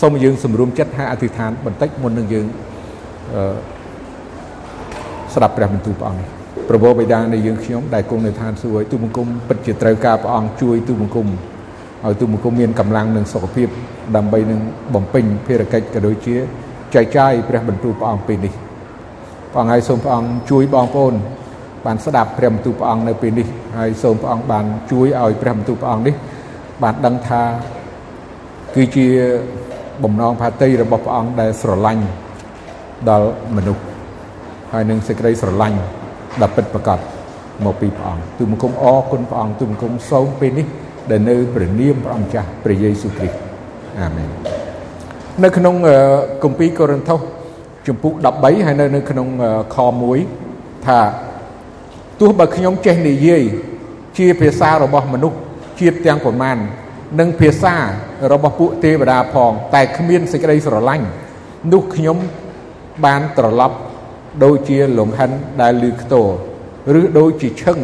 [0.00, 2.46] សូមយើងសម្រួមចិត្តហើយអធិដ្ឋានបន្តិចមុននឹងយើង
[3.34, 3.42] អឺ
[5.34, 6.28] ស្ដាប់ព្រះបន្ទូលព្រះអង្គនេះ
[6.68, 11.26] ប្រពោបិតានៃយើងខ្ញុំដែលគង់នៅឋានសួគ៌ទូបង្គំពិតជាត្រូវការព្រះអង្គជួយទូបង្គំ
[12.04, 13.68] ឲ្យទូបង្គំមានកម្លាំងនិងសុខភាព
[14.16, 14.60] ដើម្បីនឹង
[14.94, 16.36] បំពេញភារកិច្ចក៏ដូចជា
[16.94, 18.52] ចែកចាយព្រះបន្ទូលព្រះអង្គពេលនេះ
[19.52, 21.14] ព្រះអង្គហើយសូមព្រះអង្គជួយបងប្អូន
[21.86, 23.46] បានស្ដាប់ព្រះបន្ទូលព្រះអង្គនៅពេលនេះ
[23.78, 26.14] ហើយសូមព្រះអង្គបានជួយឲ្យព្រះបន្ទូលព្រះអង្គនេះ
[26.82, 27.42] បានដឹងថា
[28.74, 29.06] គឺជា
[30.04, 32.04] បំណងផាតីរបស់ព្រះអង្គដែលស្រឡាញ់
[33.10, 33.84] ដល់មនុស្ស
[34.72, 35.78] ហើយនឹងសេចក្តីស្រឡាញ់
[36.42, 36.98] ដ៏ពិតប្រាកដ
[37.64, 40.66] មកពីព្រះអង្គទូបង្គំអរគុណព្រះអង្គទូបង្គំសូមពេលនេះ
[41.10, 43.36] ដែលនៅព្រះនាមព្រះអង្គចាស់ព្រះយេស៊ូវគ្រីស្ទ
[43.98, 44.28] អាមែន
[45.44, 45.74] នៅក្នុង
[46.44, 47.20] គម្ពីរកូរិនថូស
[47.86, 49.28] ជំពូក13ហើយនៅនៅក្នុង
[49.74, 49.76] ខ
[50.30, 51.00] 1ថា
[52.20, 53.42] ទោះបើខ្ញុំចេះនិយាយ
[54.18, 55.38] ជាភាសារបស់មនុស្ស
[55.80, 56.56] ជាតិទាំងប្រមាណ
[57.20, 57.74] និងភាសា
[58.32, 61.06] របស់ពួកទេវតាផង តែគ្មានសេចក្តីស្រឡាញ់
[61.72, 62.18] នោះខ្ញុំ
[63.04, 63.76] បានត្រឡប់
[64.44, 65.30] ដូចជាលង្ហិន
[65.62, 66.26] ដែលលឺខ្ទរ
[67.00, 67.78] ឬដូចជាឈឹង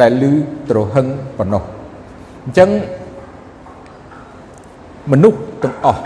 [0.00, 0.32] ដែលលឺ
[0.70, 1.06] ទ្រហឹង
[1.38, 1.62] ប៉ុណ្ណោះ
[2.44, 2.70] អញ្ចឹង
[5.12, 6.02] មនុស្សទាំងអស់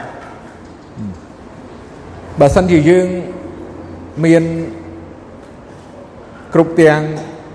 [2.41, 3.07] បើសិនជាយើង
[4.25, 4.45] មាន
[6.55, 7.01] គ្រប់ទាំង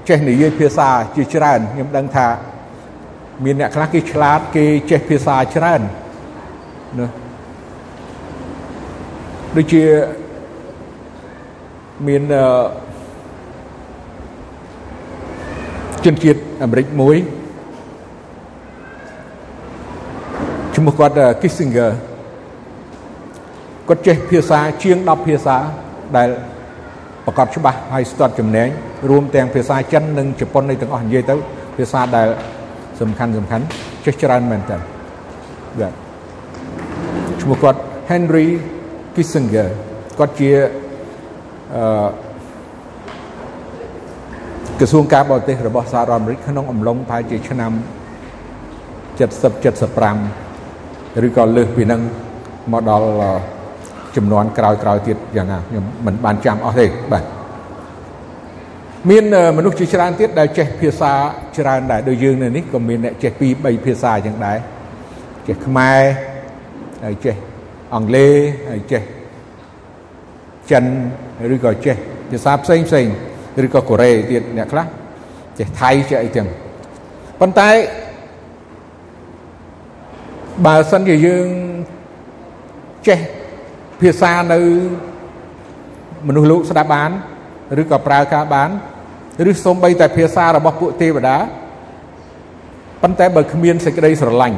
[0.09, 2.27] ចេះនិយាយភាសាជាច្រើនខ្ញុំដឹងថា
[3.43, 5.81] មានអ្នកខ្លះគេឆ្លាតគេចេះភាសាច្រើន
[6.99, 7.07] ណា
[9.57, 9.83] ដូចជា
[12.07, 12.21] មាន
[16.05, 17.17] ជនជាតិអាមេរិកមួយ
[20.75, 21.91] ឈ្មោះគាត់ Kissinger
[23.87, 25.57] គាត់ចេះភាសាជាង10ភាសា
[26.17, 26.29] ដែល
[27.25, 28.67] ប្រកបច្បាស់ហើយស្ទាត់ចំណេញ
[29.09, 31.35] រួមទាំងភាសាចិននិងជប៉ុននៃទាំងអស់និយាយទៅ
[31.77, 32.27] ភាសាដែល
[33.01, 33.63] សំខាន់សំខាន់
[34.05, 34.77] ចេះច្រើនមែនតើ
[35.79, 35.93] បាទ
[37.41, 38.47] ឈ្មោះគាត់ Henry
[39.15, 39.69] Kissinger
[40.19, 40.49] គាត់ជា
[41.75, 41.83] អឺ
[44.79, 47.71] ក្រសួងការបរទេសរបស់សហរដ្ឋអាមេរិកក្នុងអំឡុងប្រហែលជាឆ្នាំ
[49.19, 49.53] 70
[50.39, 52.01] 75ឬក៏លើសពីនឹង
[52.71, 53.07] មកដល់
[54.15, 57.23] ចំនួនក្រោយក្រោយទៀតយ៉ាងណាខ្ញុំមិនបានចាំអស់ទេបាទ
[59.07, 59.23] មាន
[59.57, 61.11] មនុស្សជាច្រើនទៀតដែលចេះភាសា
[61.57, 64.57] ច្រើនដែរដូចយើងនៅនេះក៏មានអ្នកចេះពីរ3ភាសាយ៉ាងដែរ
[65.47, 65.99] ចេះខ្មែរ
[67.03, 67.35] ហើយចេះ
[67.95, 68.33] អង់គ្លេស
[68.69, 69.01] ហើយចេះ
[70.71, 70.83] ចិន
[71.53, 71.95] ឬក៏ចេះ
[72.29, 73.07] ភាសាផ្សេងផ្សេង
[73.65, 74.85] ឬក៏កូរ៉េទៀតអ្នកខ្លះ
[75.57, 76.47] ចេះថៃចេះអីទាំង
[77.39, 77.69] ប៉ុន្តែ
[80.65, 81.47] បើសិនជាយើង
[83.07, 83.19] ចេះ
[84.01, 84.59] ភាសានៅ
[86.27, 87.11] មនុស្សលោកស្ដាប់បាន
[87.81, 88.69] ឬក៏ប្រើការបាន
[89.49, 91.37] ឬសូម្បីតែភាសារបស់ពួកទេវតា
[93.01, 94.57] ប៉ុន្តែបើគ្មានសេចក្តីស្រឡាញ់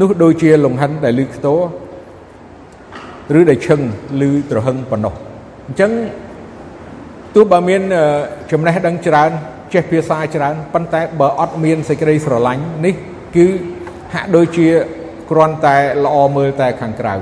[0.00, 1.54] នោះដូចជាលង្ហិនដែលលឺខ្ទោ
[3.38, 3.80] ឬដែលឈឹង
[4.28, 5.14] ឬត្រហឹងប៉ុណ្ណោះ
[5.66, 5.92] អញ្ចឹង
[7.34, 7.82] ទោះបើមាន
[8.50, 9.30] ចំណេះដឹងច្រើន
[9.74, 12.94] ចេះភាសាច្រើនប៉ុន្តែបើអត់មានសេចក្តីស្រឡាញ់នេះ
[13.36, 13.46] គឺ
[14.14, 14.68] ហាក់ដូចជា
[15.30, 17.14] គ្រាន់តែល្អមើលតែខាងក្រៅ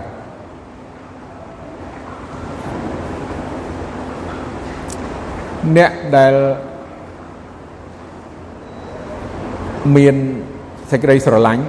[5.76, 6.34] អ្នកដែល
[9.96, 10.14] មាន
[10.90, 11.62] សេចក្តីស្រឡាញ់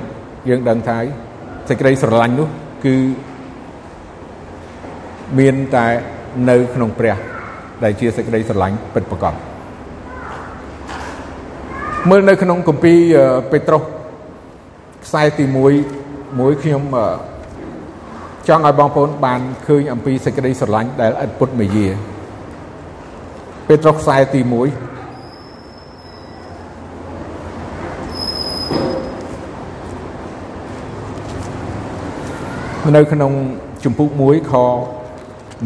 [0.49, 0.97] យើងដឹងថា
[1.69, 2.47] សេចក្តីស្រឡាញ់នោះ
[2.85, 2.95] គឺ
[5.39, 5.87] មានតែ
[6.49, 7.15] នៅក្នុងព្រះ
[7.83, 9.33] ដែលជាសេចក្តីស្រឡាញ់ពិតប្រាកដ
[12.09, 12.97] មើលនៅក្នុងគម្ពីរ
[13.51, 13.83] ពេត្រុស
[15.05, 16.83] ខ្សែទី1មួយខ្ញុំ
[18.47, 21.87] ចង់ឲ្យបងប្អូនបានឃើញអំពីសេចក្តីស្រឡាញ់ដែលឥតពុតមេយា
[23.67, 24.49] ពេត្រុសខ្សែទី1
[32.95, 33.31] នៅក្នុង
[33.83, 35.65] ជំពូក1ខ22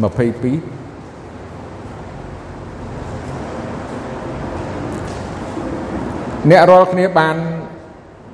[6.50, 7.36] អ្នករាល់គ្នាបាន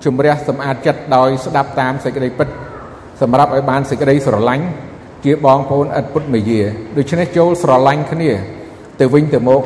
[0.04, 2.48] ជំរះសម្អាតចិត្តដោយស្ដាប់តាមសេចក្តីពិត
[3.20, 4.66] សម្រាប់ឲ្យបានសេចក្តីស្រឡាញ់
[5.24, 6.60] ជាបងប្អូនឥតពុតមេយា
[6.96, 8.30] ដូច្នេះចូលស្រឡាញ់គ្នា
[9.00, 9.62] ទៅវិញទៅមក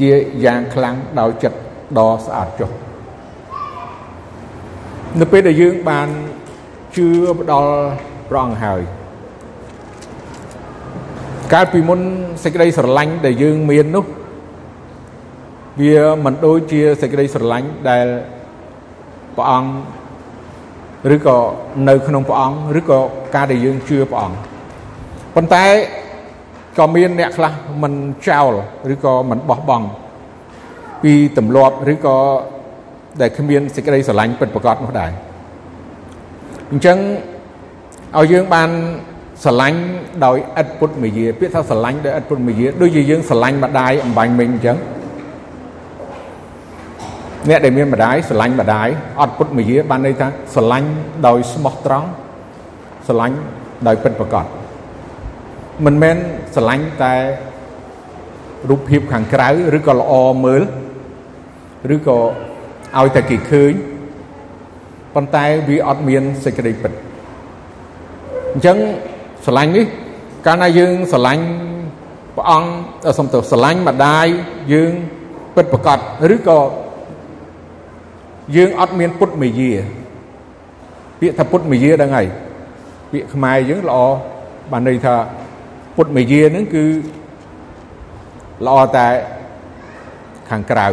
[0.00, 0.10] ជា
[0.44, 1.58] យ៉ាងខ្លាំងដោយចិត្ត
[1.98, 2.70] ដ៏ស្អាតចុះ
[5.20, 6.08] នៅពេលដែលយើងបាន
[6.96, 7.08] ជឿ
[7.40, 7.72] ផ្ដល់
[8.28, 8.80] ព្រះអង្គហើយ
[11.52, 12.00] កាលពីមុន
[12.44, 14.04] សេចក្តីស្រឡាញ់ដែលយើងមាននោះ
[15.80, 18.06] វាមិនដូចជាសេចក្តីស្រឡាញ់ដែល
[19.36, 21.38] ព្រះអង្គឬក៏
[21.88, 23.00] នៅក្នុងព្រះអង្គឬក៏
[23.34, 24.36] ការដែលយើងជឿព្រះអង្គ
[25.34, 25.64] ប៉ុន្តែ
[26.78, 27.92] ក៏មានអ្នកខ្លះមិន
[28.28, 28.52] ចោល
[28.92, 29.86] ឬក៏មិនបោះបង់
[31.02, 32.16] ពីទម្លាប់ឬក៏
[33.20, 35.10] ដែលគ្មានសេចក្តីស្រឡាញ់ពិតប្រាកដនោះដែរ
[36.70, 36.98] អញ្ចឹង
[38.18, 38.70] ឲ្យយើងបាន
[39.44, 39.80] ស្រឡាញ់
[40.24, 44.78] ដោយឥតពុតមយាពាក្យថាស្រឡាញ់ដោយឥតពុតមយាដូចជាយើងស្រឡាញ់ម្ដាយអំបញ្ញមិញអញ្ចឹង
[47.48, 48.88] អ្នកដែលមានម្ដាយស្រឡាញ់ម្ដាយ
[49.20, 50.88] អត់ពុតមយាបានន័យថាស្រឡាញ់
[51.26, 52.08] ដោយស្មោះត្រង់
[53.06, 53.36] ស្រឡាញ់
[53.86, 54.63] ដោយពិតប្រាកដ
[55.84, 56.16] មិនមែន
[56.54, 57.14] ស្រឡាញ់តែ
[58.70, 60.12] រូបភាពខាងក្រៅឬក៏ល្អ
[60.44, 60.62] មើល
[61.94, 62.18] ឬក៏
[62.98, 63.72] ឲ្យតែគេឃើញ
[65.14, 66.92] ប៉ុន្តែវាអត់មានសេចក្តីពិត
[68.52, 68.76] អញ្ចឹង
[69.46, 69.86] ស្រឡាញ់នេះ
[70.46, 71.44] កាលណាយើងស្រឡាញ់
[72.36, 74.26] ព្រះអង្គសំទោសស្រឡាញ់ម្ដាយ
[74.72, 74.92] យើង
[75.54, 75.98] ពិតប្រកប
[76.34, 76.60] ឬក៏
[78.56, 79.72] យើងអត់មានពុទ្ធមេយា
[81.20, 82.26] ពាក្យថាពុទ្ធមេយាដឹងហើយ
[83.12, 83.98] ពាក្យខ្មែរយើងល្អ
[84.70, 85.14] បានន័យថា
[85.96, 86.84] ពុទ្ធមេយាហ្នឹងគឺ
[88.66, 89.06] ល្អតែ
[90.50, 90.86] ខាងក្រៅ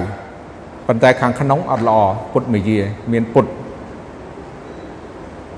[0.88, 2.00] ប៉ុន្តែខាងក្នុងអត់ល្អ
[2.32, 2.80] ពុទ្ធមេយា
[3.14, 3.52] មានពុទ្ធ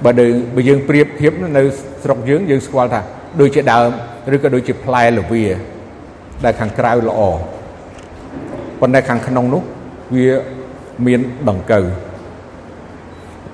[0.04, 0.12] បើ
[0.56, 1.64] បើយើងប្រៀបធៀបនៅ
[2.04, 3.02] ស្រុកយើងយើងស្គាល់ថា
[3.40, 3.90] ដូចជាដើម
[4.36, 5.44] ឬក៏ដូចជាផ្លែល្វា
[6.46, 7.22] ដែលខាងក្រៅល្អ
[8.80, 9.62] ប៉ុន្តែខាងក្នុងនោះ
[10.16, 10.30] វា
[11.06, 11.20] មាន
[11.50, 11.86] ដង្កូវ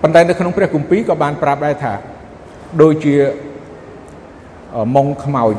[0.02, 1.94] ប៉ុន្តែនៅក្នុងព្រះគម្ពីរក៏បានប្រាប់ដែរថា
[2.82, 3.16] ដូចជា
[4.96, 5.54] ម៉ុងខ្មោច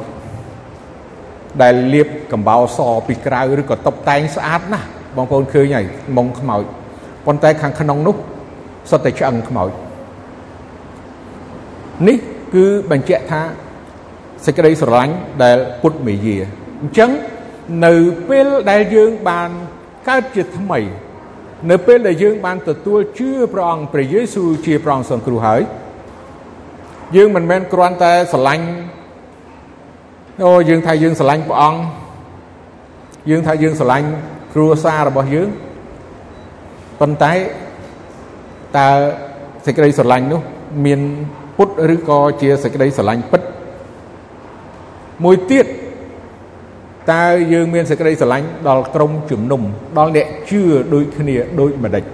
[1.62, 4.86] ដែលលាបកំបោរសពីក្រៅឬក៏តុបតែងស្អាតណាស់
[5.16, 5.84] បងប្អូនឃើញហើយ
[6.16, 6.62] ម៉ុងខ្មោច
[7.26, 8.16] ប៉ុន្តែខាងក្នុងនោះ
[8.90, 9.70] សុទ្ធតែឆ្អឹងខ្មោច
[12.08, 12.16] នេះ
[12.54, 13.40] គឺបញ្ជាក់ថា
[14.44, 16.36] សេចក្តីស្រឡាញ់ដែលពុទ្ធមេយា
[16.82, 17.10] អញ្ចឹង
[17.86, 17.94] នៅ
[18.28, 19.50] ពេលដែលយើងបាន
[20.08, 20.80] កើតជាថ្មី
[21.70, 25.62] នៅពេលដែលយើងបានទទួលជឿព្រះអង្គព្រះយេស៊ូវជាព្រះអង្គសង្គ្រោះហើយ
[27.16, 28.66] យើងមិនមែនគ្រាន់តែស្រឡាញ់
[30.44, 31.80] អូយើងថាយើងស្រឡាញ់ព្រះអង្គ
[33.30, 34.08] យើងថាយើងស្រឡាញ់
[34.52, 35.48] គ្រួសាររបស់យើង
[37.00, 37.32] ប៉ុន្តែ
[38.76, 38.88] តើ
[39.66, 40.40] សេចក្តីស្រឡាញ់នោះ
[40.84, 41.00] មាន
[41.56, 43.42] ពុតឬក៏ជាសេចក្តីស្រឡាញ់ពិត
[45.24, 45.66] មួយទៀត
[47.12, 49.62] តើយើងមានសេចក្តីស្រឡាញ់ដល់ក្រុមជំនុំ
[49.98, 50.62] ដល់អ្នកជឿ
[50.94, 52.04] ដូចគ្នាដូចម្ដេច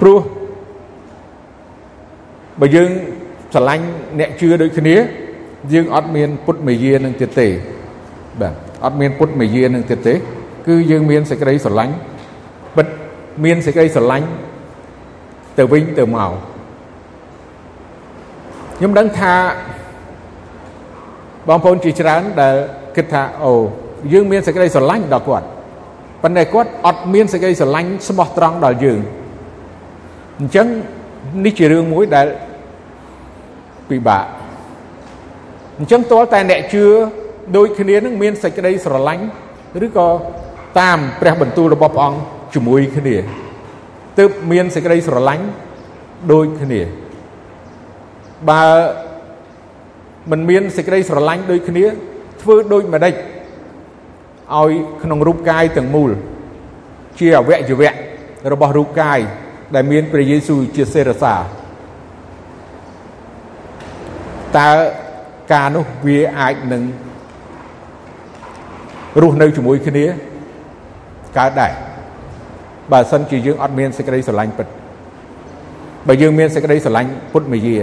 [0.00, 0.20] ព្រោះ
[2.60, 2.90] បើយើង
[3.54, 3.84] ស្រឡាញ់
[4.18, 4.96] អ្នកជឿដូចគ្នា
[5.72, 7.48] យើងអត់មានពុទ្ធមេយានឹងទៀតទេ
[8.40, 10.14] បាទអត់មានពុទ្ធមេយានឹងទៀតទេ
[10.66, 11.94] គឺយើងមានសេចក្តីស្រឡាញ់
[12.76, 12.86] ពិត
[13.44, 14.26] មានសេចក្តីស្រឡាញ់
[15.58, 16.32] ទៅវិញទៅមក
[18.76, 19.34] ខ្ញុំដឹងថា
[21.48, 22.54] បងប្អូនជាច្រើនដែល
[22.96, 23.52] គិតថាអូ
[24.12, 25.46] យើងមានសេចក្តីស្រឡាញ់ដល់គាត់
[26.22, 28.98] ប៉ុន្តែគាត់អត់មានសេចក្តីស្រឡាញ់ស្មោះត្រង់ដល់យើង
[30.38, 30.66] អញ្ចឹង
[31.44, 32.26] នេះជារឿងមួយដែល
[33.90, 34.24] ពិបាក
[35.78, 36.84] អញ្ចឹងតើតែអ្នកជឿ
[37.56, 39.24] ដូចគ្នានឹងមានសេចក្តីស្រឡាញ់
[39.86, 40.08] ឬក៏
[40.80, 42.18] តាមព្រះបន្ទូលរបស់ព្រះអង្គ
[42.54, 43.16] ជាមួយគ្នា
[44.18, 45.44] ទើបមានសេចក្តីស្រឡាញ់
[46.32, 46.80] ដូចគ្នា
[48.50, 48.62] បើ
[50.30, 51.84] មិនមានសេចក្តីស្រឡាញ់ដូចគ្នា
[52.42, 53.14] ធ្វើដូចម្ដេច
[54.56, 54.70] ឲ្យ
[55.02, 56.10] ក្នុងរូបកាយទាំងមូល
[57.18, 57.90] ជាអវយវៈ
[58.52, 59.20] របស់រូបកាយ
[59.74, 61.34] ដែលមានព្រះយេស៊ូវជាសេរសា
[64.56, 64.70] តើ
[65.52, 66.82] ការនោះវាអាចនឹង
[69.22, 70.04] រស់នៅជាមួយគ្នា
[71.38, 71.72] កើតដែរ
[72.92, 74.66] បើសិនជាយើងអត់មានសេចក្តីស្រឡាញ់ពិត
[76.08, 77.76] បើយើងមានសេចក្តីស្រឡាញ់ពុទ្ធមយា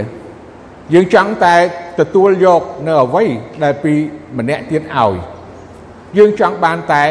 [0.93, 1.55] យើងចង់តែ
[1.99, 3.23] ទទួលយកនៅអ្វី
[3.63, 3.93] ដែលពី
[4.37, 5.13] ម្នាក់ទៀតឲ្យ
[6.17, 7.03] យើងចង់បានតែ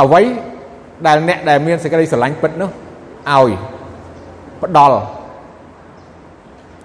[0.00, 0.22] អ្វី
[1.06, 2.70] ដែលអ្នកដែលមានសេចក្តីស្រឡាញ់ពិតនោះ
[3.30, 3.50] ឲ្យ
[4.62, 4.98] ផ្ដល់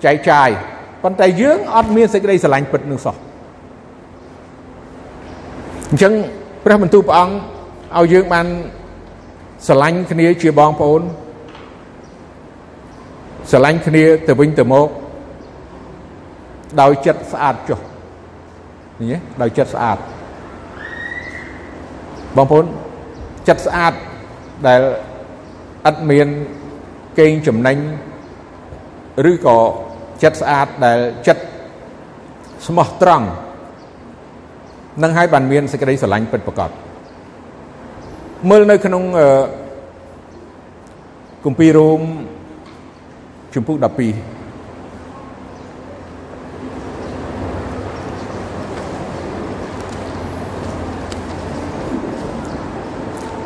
[0.06, 0.50] ចែកចាយ
[1.04, 3.16] ប៉ុន្តែយើងអត់មានសេចក្តីស្រឡាញ់ពិតនោះសោះ
[5.90, 6.14] អញ្ចឹង
[6.66, 7.36] ព្រះបន្ទូលព្រះអង្គ
[7.98, 8.48] ឲ្យយើងបាន
[9.68, 11.02] ស្រឡាញ់គ្នាជាបងប្អូន
[13.50, 14.88] ស្រឡាញ់គ្នាទៅវិញទៅមក
[16.82, 17.80] ដោយចិត្តស្អាតចុះ
[18.98, 19.98] ឃើញទេដោយចិត្តស្អាត
[22.38, 22.66] បងប្អូន
[23.48, 23.94] ចិត្តស្អាត
[24.68, 24.82] ដែល
[25.90, 26.28] ឥតមាន
[27.20, 27.78] កេងចំណេញ
[29.32, 29.58] ឬក៏
[30.24, 31.44] ចិត្តស្អាតដែលចិត្ត
[32.68, 33.28] ស្មោះត្រង់
[35.04, 36.70] នឹងឲ្យបានមានសេចក្តីស្រឡាញ់ពិតប្រាកដ
[38.50, 39.04] មើលនៅក្នុង
[41.46, 42.02] គម្ពីររ៉ូម
[43.54, 43.86] ជំពូក12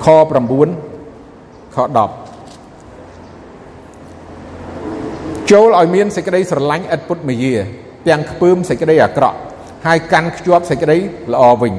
[0.05, 0.07] ខ9
[1.75, 1.77] ខ
[2.09, 2.24] 10
[5.51, 7.55] ចូលឲ្យមានសេចក្តីស្រឡាញ់ឥតពុតមយា
[8.07, 9.37] ទាំងខ្ពើមសេចក្តីអាក្រក់
[9.85, 10.97] ហើយកាន់ខ្ជាប់សេចក្តី
[11.33, 11.73] ល្អវិញ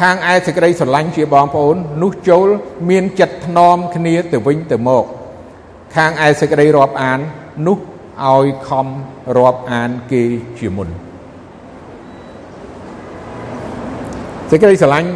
[0.00, 2.48] ខាងឯសេចក្តីស្រឡាញ់ជាបងប្អូននោះចូល
[2.90, 5.04] មានចិត្តថ្នមគ្នាទៅវិញទៅមក
[5.96, 7.20] ខាងឯសេចក្តីរាប់អាន
[7.66, 7.78] នោះ
[8.28, 8.86] ឲ្យខំ
[9.36, 10.22] រាប់អានគេ
[10.58, 10.88] ជាមុន
[14.50, 15.10] សេចក្តីស្រឡាញ់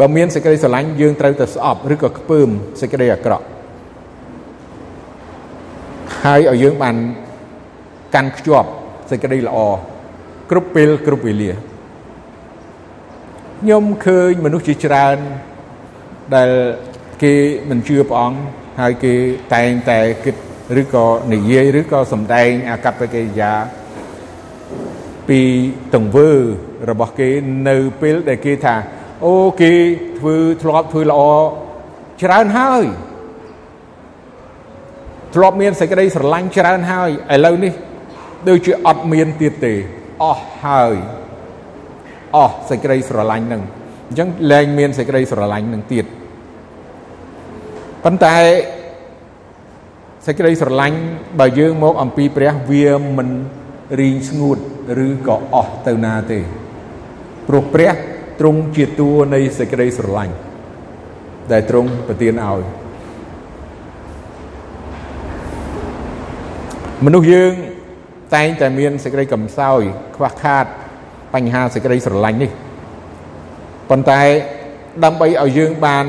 [0.00, 2.48] បើមានសេចក្តីស្រឡាញ់យើងត្រូវតែស្អប់ឬក៏ខ្ពើម
[2.80, 3.44] សេចក្តីអាក្រក់
[6.24, 6.96] ហើយឲ្យយើងបាន
[8.14, 8.68] កាន់ខ្ជាប់
[9.10, 9.58] សេចក្តីល្អ
[10.50, 11.52] គ្រប់ពេលគ្រប់វេលា
[13.60, 15.16] ខ្ញុំឃើញមនុស្សជាច្រើន
[16.34, 16.50] ដែល
[17.22, 17.34] គេ
[17.70, 18.38] មិនជឿព្រះអង្គ
[18.80, 19.14] ហើយគេ
[19.54, 20.36] តែងតែគិត
[20.80, 23.52] ឬក៏និយាយឬក៏សម្ដែងអាកប្បកិរិយា
[25.28, 25.40] ពី
[25.94, 26.30] ទង្វើ
[26.90, 27.28] របស់គេ
[27.68, 28.76] នៅពេលដែលគេថា
[29.24, 29.72] អូគេ
[30.18, 31.20] ធ្វើធ្លាប់ធ្វើល្អ
[32.22, 32.84] ច្រើនហើយ
[35.34, 37.72] ធ្លាប់មានសេចក្តីស្រឡាញ់ច្រើនហើយឥឡូវនេះ
[38.48, 39.74] ដូចជាអត់មានទៀតទេ
[40.22, 40.94] អស់ហើយ
[42.36, 43.62] អស់សេចក្តីស្រឡាញ់នឹង
[44.08, 46.04] អញ្ចឹងលែងមានសេចក្តីស្រឡាញ់នឹងទៀត
[48.04, 48.36] ប៉ុន្តែ
[50.26, 50.98] សេចក្តីស្រឡាញ់
[51.40, 53.28] បើយើងមកអំពីព្រះវាមិន
[54.00, 54.58] រីងស្ងួត
[55.06, 56.40] ឬក៏អស់ទៅណាទេ
[57.48, 57.92] ព្រោះព្រះ
[58.40, 60.34] ទ្រង់ជាតួនៃសេចក្តីស្រឡាញ់
[61.52, 62.60] ដែលទ្រង់ប្រទានឲ្យ
[67.06, 67.52] មនុស្សយើង
[68.34, 69.80] តែងតែមានសេចក្តីកំសោយ
[70.16, 70.64] ខ្វះខាត
[71.34, 72.50] បញ្ហាសេចក្តីស្រឡាញ់នេះ
[73.90, 74.20] ប៉ុន្តែ
[75.04, 76.04] ដើម្បីឲ្យយើងបាន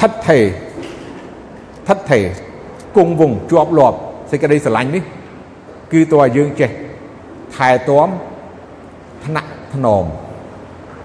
[0.00, 0.44] ថិតថេរ
[1.88, 2.24] ថិតថេរ
[2.96, 3.98] គង់វង្សជាប់លាប់
[4.30, 5.02] សេចក្តីស្រឡាញ់នេះ
[5.92, 6.70] គឺតើឲ្យយើងចេះ
[7.56, 8.08] ថែទាំ
[9.24, 10.04] ថ្នាក់ថ្នម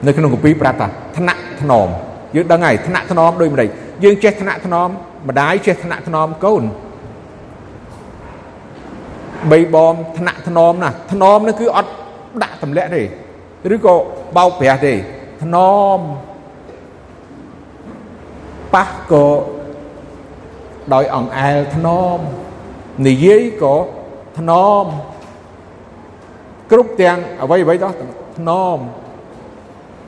[0.05, 0.87] នៅក្នុងគម្ពីរប្រាប់ថា
[1.17, 1.89] ថ្នាក់ថ្នម
[2.35, 3.69] យើងដឹងហើយថ្នាក់ថ្នមដូចម្ដេច
[4.03, 4.89] យើងចេះថ្នាក់ថ្នម
[5.29, 6.63] ម្ដាយចេះថ្នាក់ថ្នមកូន
[9.51, 11.91] បីបងថ្នាក់ថ្នមណាស់ថ្នមនោះគឺអត់
[12.43, 13.03] ដាក់ទម្លាក់ទេ
[13.73, 13.95] ឬក៏
[14.37, 14.93] បោកប្រាស់ទេ
[15.43, 15.55] ថ្ន
[15.97, 15.99] ម
[18.75, 19.25] ប៉ះក៏
[20.93, 22.17] ដោយអង្អែលថ្នម
[23.07, 23.75] និយាយក៏
[24.39, 24.51] ថ្ន
[24.83, 24.85] ម
[26.71, 27.89] គ្រប់ទាំងអ្វីអ្វីទៅ
[28.37, 28.77] ថ្នម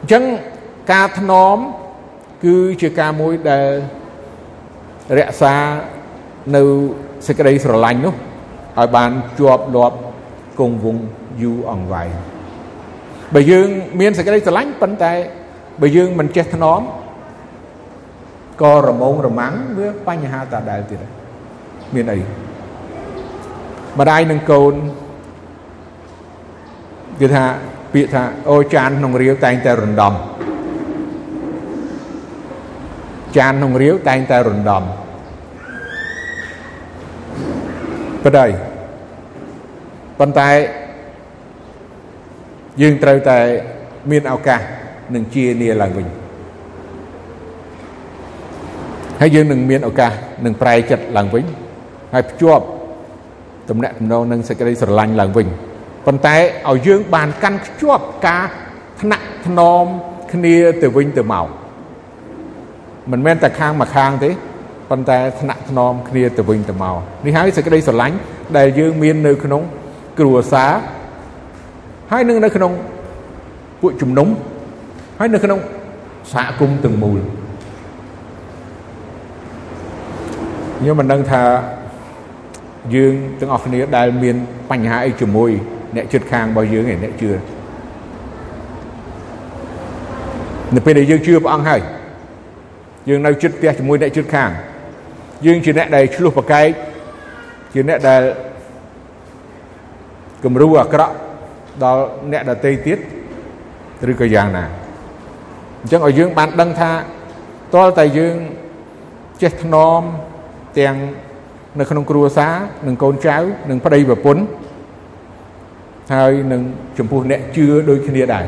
[0.02, 0.24] អញ្ចឹង
[0.92, 1.58] ការថ្នម
[2.44, 3.70] គឺជាការមួយដែល
[5.18, 5.56] រក្សា
[6.56, 6.64] នៅ
[7.28, 8.16] សេចក្តីស្រឡាញ់នោះ
[8.80, 9.98] ឲ្យបានជាប់លាប់
[10.60, 11.04] គង់វង្ស
[11.42, 12.12] យូរអង្វែង
[13.34, 13.68] បើយើង
[14.00, 15.14] មានសេចក្តីស្រឡាញ់ប៉ុន្តែ
[15.82, 16.82] បើយើងមិនចេះថ្នម
[18.62, 21.00] ក៏រមងរមាំងវាបញ្ហាតាដែលទៀត
[21.96, 22.20] មានអី
[24.00, 24.74] ម្ដាយនឹងកូន
[27.20, 27.44] គឺថា
[27.94, 30.14] ពាក្យថាអូចានក្នុងរាវតែងតែរំដំ
[33.38, 34.84] ចានក្នុងរាវតែងតែរំដំ
[38.24, 38.46] ប៉ុន្តែ
[40.20, 40.50] ប៉ុន្តែ
[42.82, 43.38] យើងត្រូវតែ
[44.12, 44.60] មានឱកាស
[45.16, 46.08] នឹងជានាឡើងវិញ
[49.20, 50.12] ហើយយើងនឹងមានឱកាស
[50.46, 51.46] នឹងប្រែចិត្តឡើងវិញ
[52.14, 52.66] ហើយភ្ជាប់
[53.70, 55.48] ទំនាក់ទំនងនឹងសេចក្តីស្រឡាញ់ឡើងវិញ
[56.06, 56.36] ប៉ុន្តែ
[56.70, 58.44] ឲ្យយើងបានកាន់ខ្ជាប់ការ
[59.02, 59.86] ថ្នាក់ថ្នម
[60.34, 61.48] គ្នាទៅវិញទៅមក
[63.12, 64.30] មិនមែនតែខាងមួយខាងទេ
[64.94, 66.96] ប៉ុន្តែថ្នាក់ថ្នមគ្នាទៅវិញទៅមក
[67.26, 68.16] នេះហើយសេចក្តីស្រឡាញ់
[68.58, 69.62] ដែលយើងមាននៅក្នុង
[70.20, 70.72] គ្រួសារ
[72.12, 72.72] ហើយនឹងនៅក្នុង
[73.82, 74.28] ពួកជំនុំ
[75.20, 75.60] ហើយនៅក្នុង
[76.34, 77.20] សហគមន៍ទាំងមូល
[80.80, 81.42] ខ្ញុំមិនដឹងថា
[82.96, 84.36] យើងទាំងអស់គ្នាដែលមាន
[84.72, 85.50] បញ្ហាអីជាមួយ
[85.96, 87.32] អ្នកជិតខាងរបស់យើងឯអ្នកជឿ
[90.76, 91.82] នៅពេលដែលយើងជឿព្រះអង្គហើយ
[93.10, 94.52] យើងនៅជិតផ្ទះជាមួយអ្នកជិតខាង
[95.46, 96.70] យើងជាអ្នកដែលឆ្លោះប្រកែក
[97.74, 98.22] ជាអ្នកដែល
[100.44, 101.14] គំរូអាក្រក់
[101.84, 103.00] ដល់អ្នកដទៃទៀត
[104.12, 104.66] ឬក៏យ៉ាងណា
[105.82, 106.92] អញ្ចឹងឲ្យយើងបានដឹងថា
[107.74, 108.36] តលតែយើង
[109.42, 110.02] ចេះថ្នម
[110.80, 110.96] ទាំង
[111.80, 112.54] នៅក្នុងគ្រួសារ
[112.88, 113.38] និងកូនចៅ
[113.70, 114.44] និងប្តីប្រពន្ធ
[116.14, 116.62] ហើយនឹង
[116.98, 118.46] ចំពោះអ្នកជឿដូចគ្នាដែរ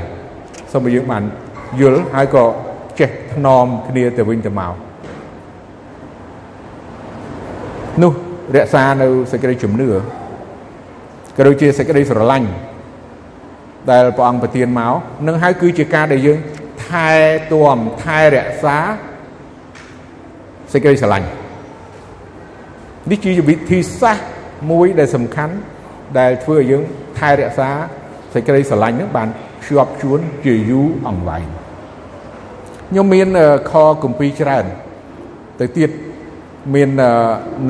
[0.71, 1.23] សូមឲ្យយើងបាន
[1.81, 2.45] យល់ហើយក៏
[2.99, 4.84] ចេះថ្នមគ្នាទៅវិញទៅមក
[8.03, 8.13] នោះ
[8.55, 9.87] រក្សានៅសេចក្តីជំនឿ
[11.37, 12.49] ក៏ដូចជាសេចក្តីស្រឡាញ់
[13.91, 14.93] ដែលព្រះអង្គប្រទានមក
[15.27, 16.39] នឹងហើយគឺជាការដែលយើង
[16.85, 17.09] ថែ
[17.53, 18.77] ទាំថែរក្សា
[20.73, 21.27] សេចក្តីស្រឡាញ់
[23.11, 24.25] នេះជាវិធីសាស្ត្រ
[24.71, 25.55] មួយដែលសំខាន់
[26.19, 26.83] ដែលធ្វើឲ្យយើង
[27.19, 27.69] ថែរក្សា
[28.33, 29.29] សេចក្តីស្រឡាញ់នឹងបាន
[29.63, 31.47] ភ្ជាប់ជួនជាយូរអង្វែង
[32.89, 33.27] ខ្ញុំមាន
[33.71, 33.73] ខ
[34.03, 34.65] គម្ពីរច្រើន
[35.59, 35.89] ទៅទៀត
[36.73, 36.89] មាន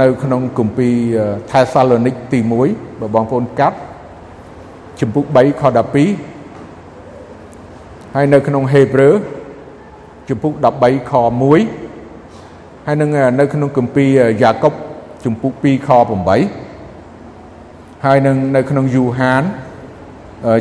[0.01, 0.93] នៅក្នុងគម្ពីរ
[1.49, 3.77] ថេសាឡូនីកទី1បើបងប្អូនកាត់
[4.99, 5.63] ជំពូក3ខ
[6.47, 9.15] 12ហើយនៅក្នុងហេព្រើរ
[10.29, 11.11] ជំពូក13ខ
[11.99, 13.09] 1ហើយនឹង
[13.39, 14.09] នៅក្នុងគម្ពីរ
[14.41, 14.73] យ៉ាកុប
[15.25, 15.89] ជំពូក2ខ
[16.75, 19.43] 8ហើយនឹងនៅក្នុងយូហាន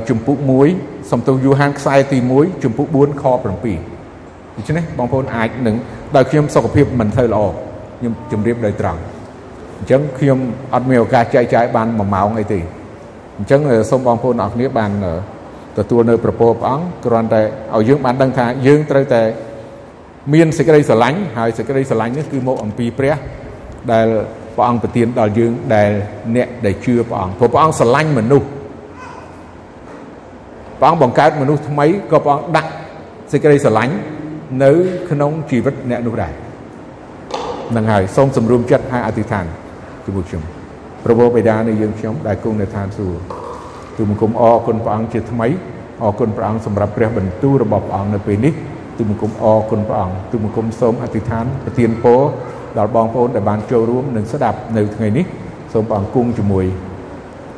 [0.09, 0.38] ជំពូក
[0.75, 3.38] 1សំទោសយូហានខ្សែទី1ជំពូក4ខ7
[4.57, 5.76] ដូច្នេះបងប្អូនអាចនឹង
[6.17, 7.45] ដោយខ្ញុំសុខភាពមិនទៅល្អ
[8.04, 9.00] ខ្ញុំជម្រាបដោយត្រង់
[9.78, 10.38] អញ្ចឹងខ្ញុំ
[10.75, 12.61] អត់មានឱកាសចែកចាយបាន1ម៉ោងអីទេ
[13.38, 14.90] អញ្ចឹងសូមបងប្អូនអរគ្នាបាន
[15.78, 17.42] ទទួលនៅប្រពោព្រះអង្គគ្រាន់តែ
[17.75, 19.23] ឲ្យយើងបានដឹងថាយើងត្រូវតែ
[20.34, 23.14] មានសេចក្តីស្រឡាញ់ហើយសេចក្តីស្រឡាញ់នេះគឺមកអំពីព្រះ
[23.92, 24.06] ដែល
[24.56, 25.90] ព្រះអង្គប្រទានដល់យើងដែល
[26.37, 28.49] អ្នកដែលជឿព្រះអង្គព្រោះព្រះអង្គស្រឡាញ់មនុស្ស
[30.80, 32.70] ព្រះអង្គបង្កើតមនុស្សថ្មីក៏ព្រះអង្គដាក់
[33.32, 33.94] សេចក្តីស្រឡាញ់
[34.64, 34.73] នៅ
[35.11, 36.44] ក្នុងជីវិតអ្នកនោះដែរ
[37.76, 39.45] នឹងហើយសូមសម្រុំចិត្តហើយអធិដ្ឋាន
[40.04, 40.43] ជាមួយខ្ញុំ
[41.04, 43.19] ព្រះបិតានៃយើងខ្ញុំដែលគង់នៅឋានសួគ៌
[43.97, 45.49] ទូបង្គំអរគុណព្រះអង្គជាថ្មី
[46.02, 48.52] អរគុណព្រះអង្គសម្រាប់ព្រះបន្ទូលរបស់ព្រះអង្គនៅពេលនេះ
[48.99, 52.21] ទូបង្គំអរគុណព្រះអង្គទូបង្គំសូមអធិដ្ឋានប្រទានពរ
[52.78, 55.25] ដល់បងប្អូនដែលបានចូលរួមនិងស្ដាប់នៅថ្ងៃនេះ
[55.73, 56.66] សូមព្រះអង្គគង់ជាមួយ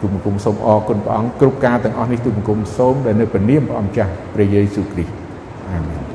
[0.00, 5.12] ទូបង្គំសូមអរគុណព្រះអង្គគ្រប់ការទាំងអស់នេះទូបង្គំសូមដែលនៅព្រះនាមព្រះអង្គចាស់ព្រះយេស៊ូវគ្រីស្ទ
[5.70, 6.05] អាមែន